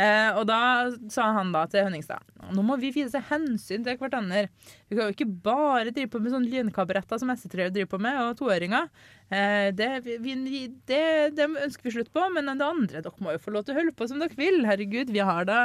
[0.00, 2.24] Eh, og da sa han da til Hønningstad
[2.56, 4.46] nå må vi vise hensyn til hverandre.
[4.92, 8.18] Vi kan jo ikke bare drive på med sånne lynkabaretter som S3 driver på med,
[8.20, 8.90] og toåringer.
[9.32, 10.34] Eh, det, vi,
[10.84, 10.98] det,
[11.32, 13.78] det ønsker vi slutt på, men det andre Dere må jo få lov til å
[13.78, 14.58] holde på som dere vil.
[14.68, 15.62] Herregud, vi har da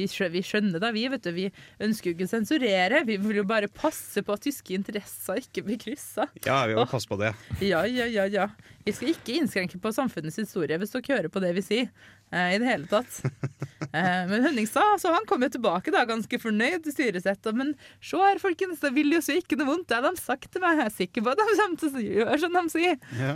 [0.00, 1.04] Vi, vi skjønner da, vi.
[1.12, 1.50] vet du, Vi
[1.84, 3.02] ønsker jo ikke å sensurere.
[3.04, 6.30] Vi vil jo bare passe på at tyske interesser ikke blir kryssa.
[6.48, 7.34] Ja, vi må passe på det.
[7.60, 8.48] Ja, ja, ja, ja.
[8.86, 11.92] Vi skal ikke innskrenke på samfunnets historie hvis dere hører på det vi sier.
[12.32, 13.20] Eh, I det hele tatt.
[13.92, 17.56] Eh, men Henningstad så han kom jo tilbake da, ganske fornøyd til styresettet.
[17.58, 17.72] Men
[18.04, 19.88] se her, folkens, det vil jo så ikke noe vondt.
[19.90, 20.78] Det har de sagt til meg.
[20.78, 23.00] Jeg er sikker på at de kommer til å gjøre som de sier.
[23.18, 23.34] Ja.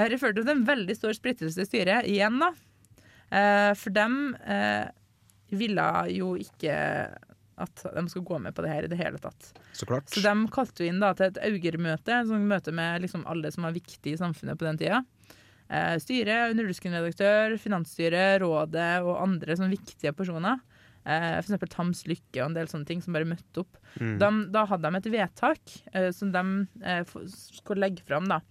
[0.00, 2.52] Dette førte til en veldig stor splittelse i styret igjen, da.
[3.32, 4.88] Eh, for dem eh,
[5.56, 6.74] ville jo ikke
[7.62, 9.52] at de skulle gå med på det her i det hele tatt.
[9.76, 10.08] Så klart.
[10.10, 13.68] Så de kalte jo inn da til et augermøte, et møte med liksom alle som
[13.68, 15.02] var viktige i samfunnet på den tida.
[15.72, 20.60] Eh, styret, underdusken-redaktør, finansstyret, rådet og andre sånn viktige personer.
[21.02, 23.78] Eh, eksempel Tams Lykke og en del sånne ting som bare møtte opp.
[23.96, 24.18] Mm.
[24.20, 26.42] De, da hadde de et vedtak eh, som de
[26.84, 28.28] eh, skulle legge fram.
[28.30, 28.42] Da.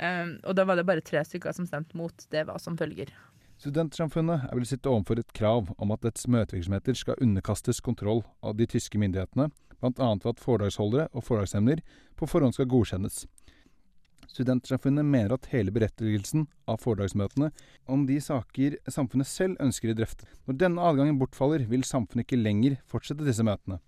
[0.00, 2.26] Eh, og da var det bare tre stykker som stemte mot.
[2.32, 3.12] Det var som følger.
[3.60, 8.56] Studentsamfunnet er vel sitte overfor et krav om at dets møtevirksomheter skal underkastes kontroll av
[8.56, 9.50] de tyske myndighetene,
[9.84, 9.90] bl.a.
[9.92, 11.82] ved at foredragsholdere og foredragsemner
[12.16, 13.26] på forhånd skal godkjennes.
[14.30, 17.50] Studentsamfunnet mener at hele berettigelsen av foredragsmøtene
[17.90, 20.28] om de saker samfunnet selv ønsker i drøfte.
[20.46, 23.80] Når denne adgangen bortfaller, vil samfunnet ikke lenger fortsette disse møtene.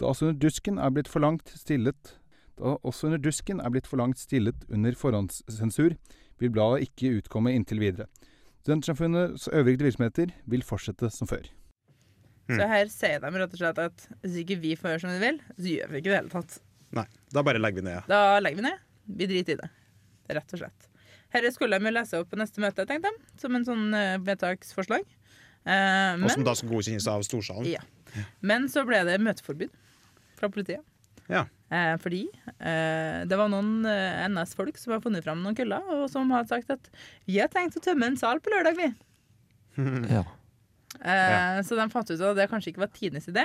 [0.00, 2.16] Da også under dusken er blitt for langt stillet
[2.58, 5.94] da også under dusken er blitt for langt stillet under forhåndssensur,
[6.38, 8.08] vil bladet ikke utkomme inntil videre.
[8.64, 11.46] Studentsamfunnets øvrige virksomheter vil fortsette som før.
[12.48, 15.22] Så her sier de rett og slett at hvis ikke vi får gjøre som vi
[15.22, 16.58] vil, så gjør vi ikke det i det hele tatt.
[16.96, 17.04] Nei,
[17.36, 18.08] da bare legger vi ned.
[18.08, 18.84] Da legger vi ned.
[19.08, 19.68] Vi driter i det.
[20.36, 20.88] Rett og slett.
[21.32, 25.04] Dette skulle de lese opp på neste møte, tenkte de, som en sånn eh, vedtaksforslag.
[25.68, 27.66] Eh, Og som da skal godkjennes av Storsalen.
[27.68, 27.82] Ja.
[28.40, 29.72] men så ble det møteforbud
[30.38, 30.80] fra politiet.
[31.28, 31.42] Ja.
[31.68, 32.22] Eh, fordi
[32.56, 36.46] eh, det var noen eh, NS-folk som har funnet fram noen køller, og som har
[36.48, 36.88] sagt at
[37.28, 38.88] vi har tenkt å tømme en sal på lørdag, vi.
[40.16, 40.24] Ja.
[41.04, 43.44] Eh, Så de fant ut at det kanskje ikke var tidenes idé,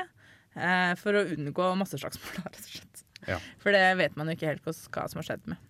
[0.55, 2.39] eh, for å unngå masseslagsmål.
[2.47, 3.02] rett og slett.
[3.29, 3.39] Ja.
[3.61, 5.61] For det vet man jo ikke helt hva, som har skjedd med.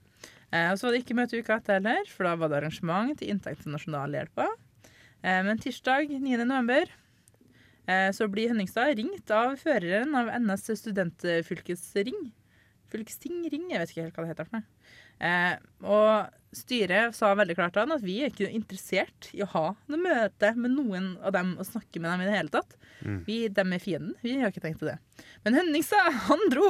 [0.54, 3.16] Eh, og så var det ikke møte uka etter heller, for da var det arrangement
[3.20, 4.50] til inntekt til Nasjonalhjelpa.
[5.24, 6.36] Eh, men tirsdag 9.
[6.44, 6.92] november
[7.88, 12.30] eh, så blir Henningstad ringt av føreren av NS studentfylkesring.
[12.94, 14.92] Fylkesting ring, jeg vet ikke helt hva det heter for noe.
[15.20, 19.64] Eh, og styret sa veldig klart da at vi er ikke interessert i å ha
[19.90, 22.76] noe møte med noen av dem og snakke med dem i det hele tatt.
[23.26, 24.14] Vi, dem er fienden.
[24.24, 24.94] Vi har ikke tenkt på det.
[25.44, 26.70] Men Henningstad, han dro!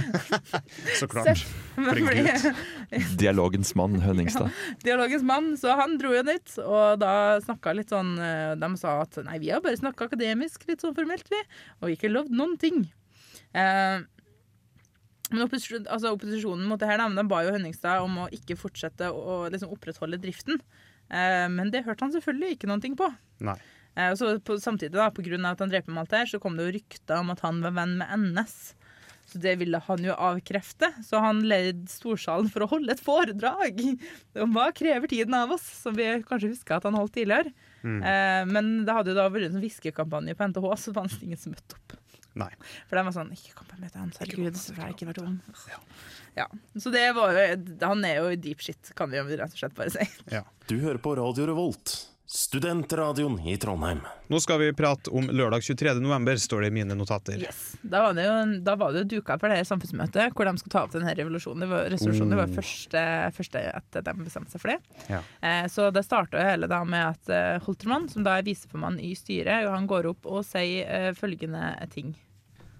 [1.00, 1.42] Så klart.
[1.74, 2.54] Fordi-
[3.20, 4.54] Dialogens mann, Hønningstad.
[4.86, 7.12] dialogens mann, så han dro jo dit, og da
[7.44, 10.96] snakka litt sånn eh, De sa at nei, vi har bare snakka akademisk, litt sånn
[10.96, 11.42] formelt, vi,
[11.82, 12.86] og ikke lovd noen ting.
[13.52, 14.00] Eh,
[15.30, 19.10] men opposisjon, altså opposisjonen mot det her, da, ba jo Hønningstad om å ikke fortsette
[19.10, 20.60] å liksom opprettholde driften.
[21.10, 23.08] Eh, men det hørte han selvfølgelig ikke noen ting på.
[23.46, 23.56] Nei.
[23.98, 26.58] Eh, så på, samtidig, da, av at han dreper med alt det her, så kom
[26.58, 28.58] det jo rykter om at han var venn med NS.
[29.30, 30.90] Så det ville han jo avkrefte.
[31.06, 33.78] Så han leide Storsalen for å holde et foredrag
[34.42, 37.54] om hva krever tiden av oss, som vi kanskje huska at han holdt tidligere.
[37.84, 38.00] Mm.
[38.02, 41.30] Eh, men det hadde jo da vært en sånn hviskekampanje på NTH, så fantes det
[41.30, 41.99] ingen som møtte opp.
[42.38, 42.50] Nei.
[42.86, 44.58] For den var sånn Ikke kom på møte hans, herregud.
[44.58, 45.38] Så får jeg ikke vært om.
[46.36, 46.46] Ja.
[46.78, 47.46] Så det var jo
[47.82, 50.06] Han er jo i deep shit, kan vi jo rett og slett bare si.
[50.70, 51.96] Du hører på Radio Revolt,
[52.30, 54.00] studentradioen i Trondheim.
[54.30, 55.94] Nå skal vi prate om lørdag 23.
[55.98, 57.40] november, står det i mine notater.
[57.42, 57.72] Yes.
[57.82, 60.52] Da var det jo, da var det jo duka for det her samfunnsmøtet hvor de
[60.60, 61.64] skulle ta opp denne revolusjonen.
[61.64, 62.30] Det var, resolusjonen.
[62.30, 63.02] Det var første,
[63.34, 64.78] første at de bestemte seg for det.
[65.10, 65.20] Ja.
[65.42, 69.10] Eh, så det starta hele da med at eh, Holtermann, som da er viseformann i
[69.18, 72.14] styret, han går opp og sier eh, følgende ting.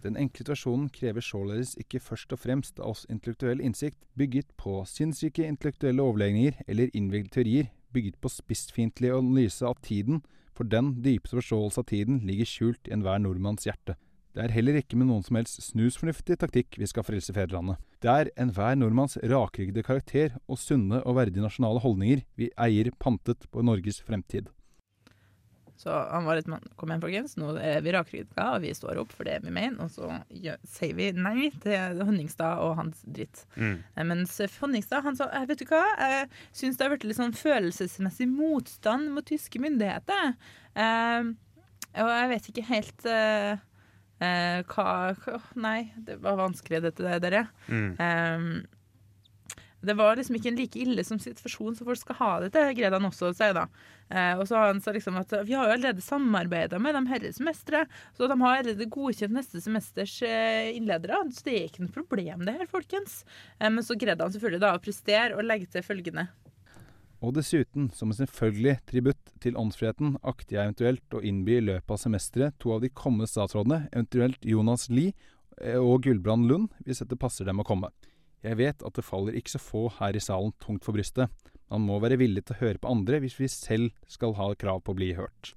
[0.07, 4.79] Den enkle situasjonen krever således ikke først og fremst av oss intellektuell innsikt bygget på
[4.87, 10.23] sinnssyke intellektuelle overlegninger eller innviklede teorier bygget på spissfiendtlig analyse av tiden,
[10.57, 13.97] for den dypeste forståelse av tiden ligger skjult i enhver nordmanns hjerte.
[14.31, 17.81] Det er heller ikke med noen som helst snusfornuftig taktikk vi skal frelse fedrelandet.
[17.99, 23.49] Det er enhver nordmanns rakryggede karakter og sunne og verdige nasjonale holdninger vi eier pantet
[23.51, 24.47] på Norges fremtid.
[25.81, 26.67] Så han var litt mann.
[26.77, 27.39] Kom igjen, folkens.
[27.41, 29.79] Nå er vi rakrygga, og vi står opp for det vi mener.
[29.87, 33.47] Og så gjør, sier vi nei til Honningstad og hans dritt.
[33.57, 33.79] Mm.
[33.95, 37.17] Eh, Mens Honningstad han sa «Eh, vet du hva, jeg syns det har vært litt
[37.17, 40.35] sånn følelsesmessig motstand mot tyske myndigheter.
[40.77, 41.33] Eh,
[42.05, 43.55] og jeg vet ikke helt eh,
[44.21, 44.89] eh, hva,
[45.25, 47.47] hva Nei, det var vanskelig dette der, dere.
[47.73, 47.89] Mm.
[47.97, 48.45] Eh,
[49.87, 52.75] det var liksom ikke en like ille som situasjon som folk skal ha det til,
[52.77, 53.65] greide han også å si da.
[54.11, 57.05] Eh, og så har han sagt liksom at vi har jo allerede samarbeida med de
[57.09, 61.23] herre semestre, så de har allerede godkjent neste semesters eh, innledere.
[61.33, 63.23] Så det er ikke noe problem det her, folkens.
[63.59, 66.29] Eh, men så greide han selvfølgelig da å prestere og legge til følgende.
[67.21, 71.93] Og dessuten, som en selvfølgelig tributt til åndsfriheten, akter jeg eventuelt å innby i løpet
[71.93, 75.13] av semesteret to av de kommende statsrådene, eventuelt Jonas Lie
[75.61, 77.93] eh, og Gulbrand Lund, hvis dette passer dem å komme.
[78.47, 81.33] Jeg vet at det faller ikke så få her i salen tungt for brystet.
[81.71, 84.81] Man må være villig til å høre på andre hvis vi selv skal ha krav
[84.85, 85.53] på å bli hørt.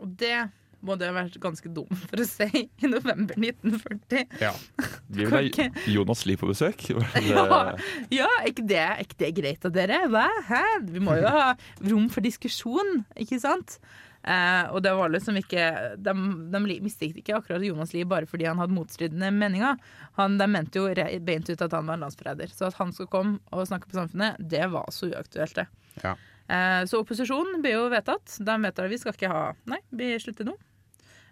[0.00, 0.48] Og det
[0.84, 4.38] må det ha vært ganske dum for å si i november 1940.
[4.40, 4.52] Ja.
[5.12, 6.86] Vi vil ha Jonas Lie på besøk.
[7.30, 7.76] Ja,
[8.12, 10.02] ja er, ikke det, er ikke det greit av dere?
[10.10, 10.26] Hva?
[10.48, 10.62] Hæ?
[10.88, 11.50] Vi må jo ha
[11.84, 13.76] rom for diskusjon, ikke sant?
[14.20, 15.62] Eh, og det var liksom ikke
[15.96, 16.12] De,
[16.52, 19.78] de mislikte ikke akkurat Jonas Lie bare fordi han hadde motstridende meninger.
[20.18, 20.90] Han, de mente jo
[21.24, 22.52] beint ut at han var en landsforræder.
[22.52, 25.66] Så at han skulle komme og snakke på Samfunnet, det var så uaktuelt, det.
[26.04, 26.16] Ja.
[26.50, 28.36] Eh, så opposisjonen ble jo vedtatt.
[28.44, 30.56] De vedtar at vi skal ikke ha Nei, vi slutter nå.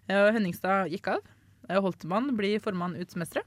[0.09, 1.23] Eh, Og Henningstad gikk av.
[1.69, 3.45] Eh, Holtemann blir formann ut semesteret.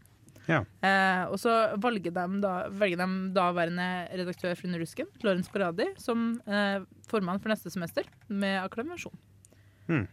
[0.49, 0.63] Ja.
[0.83, 3.87] Eh, og så velger de, da, velger de daværende
[4.19, 9.13] redaktør for Rusken, Lorentz Baradi, som eh, formann for neste semester, med akklamasjon.
[9.91, 10.07] Hmm.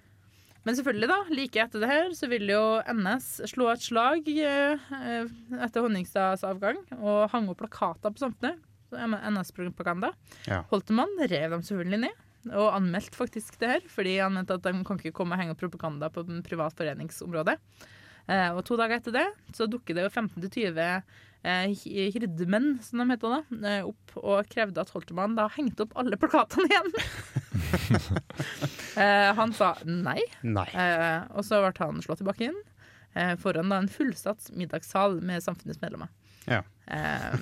[0.67, 2.63] Men selvfølgelig, da, like etter det her, så vil jo
[2.93, 5.29] NS slå et slag eh,
[5.65, 8.59] etter Honningstads avgang og hang opp plakater på Samfunnet.
[8.93, 10.11] NS-propaganda.
[10.49, 10.63] Ja.
[10.71, 12.25] Holtemann rev dem selvfølgelig ned.
[12.55, 15.53] Og anmeldte faktisk det her, fordi han mente at de kan ikke komme og henge
[15.53, 17.57] opp propaganda på den privat foreningsområde.
[18.29, 21.03] Eh, og to dager etter det så dukker det jo 15-20 eh, hi-
[21.45, 26.19] hirdemenn, som de heter da, eh, opp og krevde at Holtermann da hengte opp alle
[26.21, 26.91] plakatene igjen.
[28.99, 30.67] eh, han sa nei, Nei.
[30.75, 32.57] eh, og så ble han slått i bakken
[33.15, 36.11] eh, foran da en fullsatt middagssal med samfunnets medlemmer.
[36.51, 36.63] Ja.
[36.89, 37.35] Eh,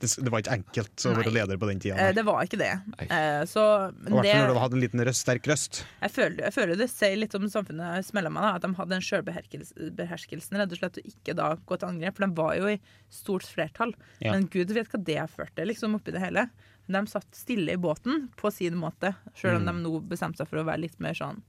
[0.00, 1.98] Det, var ikke enkelt å være leder på den tida.
[1.98, 2.12] eh, nei.
[2.16, 2.70] det var ikke det.
[3.04, 5.82] Eh, så I hvert fall når du hadde en liten røst, sterk røst.
[6.00, 9.04] jeg, føler, jeg føler det sier litt om samfunnet medlemmer, da, at de hadde den
[9.04, 12.16] sjølbeherskelsen, rett og slett, å ikke da gå til angrep.
[12.16, 12.78] For de var jo i
[13.12, 13.92] stort flertall.
[14.24, 14.32] Ja.
[14.32, 16.46] Men gud vet hva det førte liksom oppi det hele.
[16.88, 19.82] De satt stille i båten på sin måte, sjøl om Mm.
[19.84, 21.42] de nå bestemte seg for å være litt mer sånn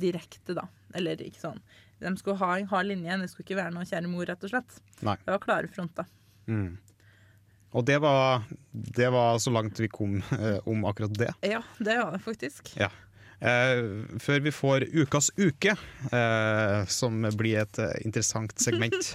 [0.00, 0.66] direkte, da.
[0.94, 1.62] Eller ikke sånn.
[2.00, 4.52] De skulle ha en hard linje, det skulle ikke være noe kjære mor, rett og
[4.54, 4.80] slett.
[5.06, 5.16] Nei.
[5.24, 6.08] Det var klare fronter.
[6.50, 6.78] Mm.
[7.70, 11.30] Og det var, det var så langt vi kom eh, om akkurat det.
[11.46, 12.72] Ja, det var det faktisk.
[12.80, 12.90] Ja.
[13.40, 13.78] Eh,
[14.20, 15.76] før vi får Ukas uke,
[16.12, 19.14] eh, som blir et eh, interessant segment.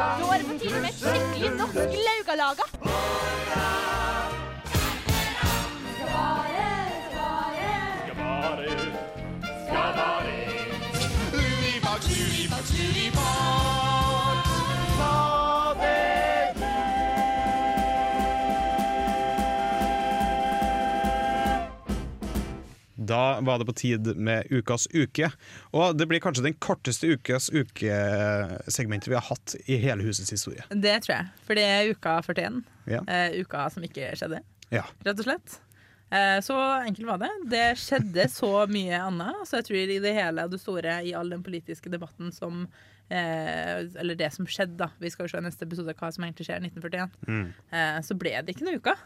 [0.00, 3.39] Nå er det på tide med et skikkelig norsk laugalaga.
[23.10, 25.30] Da var det på tid med Ukas uke.
[25.74, 30.62] Og det blir kanskje den korteste Ukas uke-segmentet vi har hatt i hele husets historie.
[30.70, 31.32] Det tror jeg.
[31.48, 32.60] For det er uka 41.
[32.90, 33.02] Ja.
[33.06, 34.84] Uh, uka som ikke skjedde, Ja.
[35.04, 35.58] rett og slett.
[36.10, 37.30] Eh, så enkelt var det.
[37.52, 39.44] Det skjedde så mye annet.
[39.46, 42.64] Så jeg tror i det hele og det store, i all den politiske debatten som
[43.10, 44.88] eh, Eller det som skjedde, da.
[44.98, 47.14] Vi skal jo se i neste episode hva som egentlig skjer i 1941.
[47.30, 47.44] Mm.
[47.70, 48.96] Eh, så ble det ikke noe uka.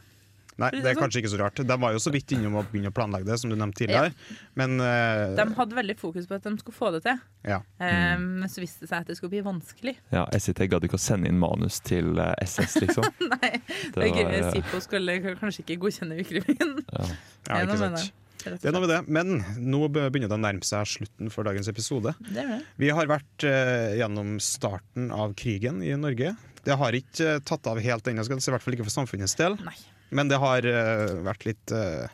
[0.61, 1.01] Nei, det er sånn.
[1.03, 1.61] kanskje ikke så rart.
[1.67, 4.12] De var jo så vidt innom å begynne å planlegge det, som du nevnte tidligere.
[4.59, 7.23] Men uh, De hadde veldig fokus på at de skulle få det til.
[7.51, 7.61] ja.
[7.83, 9.97] Um, Men så viste det seg at det skulle bli vanskelig.
[10.14, 13.07] Ja, SIT gadd ikke å sende inn manus til eh, SS, liksom.
[13.35, 13.51] Nei,
[13.95, 16.77] Det det var, eh, Sipo skulle kanskje ikke godkjenne ukerevyen.
[16.87, 17.09] ja.
[17.49, 18.14] ja, er ikke sant.
[18.45, 19.03] det, er noe med det.
[19.19, 22.14] Men nå begynner det å nærme seg slutten for dagens episode.
[22.31, 22.62] Det er det.
[22.81, 26.37] Vi har vært uh, gjennom starten av krigen i Norge.
[26.64, 29.59] Det har ikke eh, tatt av helt ennå, i hvert fall ikke for samfunnets del.
[29.64, 29.77] Nei.
[30.14, 32.07] Men det har eh, vært litt eh,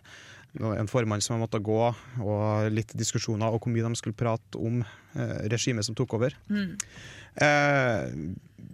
[0.59, 1.79] en formann som har måttet gå,
[2.25, 6.35] og litt diskusjoner og hvor mye de skulle prate om eh, regimet som tok over.
[6.51, 6.73] Mm.
[7.45, 8.05] Eh,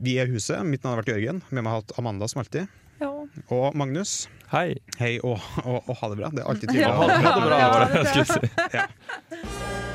[0.06, 0.62] vi er huset.
[0.64, 1.42] Mitt navn har vært Jørgen.
[1.50, 2.70] Med meg har hatt Amanda som alltid.
[3.02, 3.10] Ja.
[3.52, 4.24] Og Magnus.
[4.52, 4.78] Hei!
[5.00, 6.30] Hei og, og, og ha det bra.
[6.32, 6.86] Det er alltid trivelig.
[6.86, 7.28] Ja, ha det bra.
[7.28, 8.50] Ha det bra, Ja, var det det jeg skulle si.
[8.78, 9.94] Ja.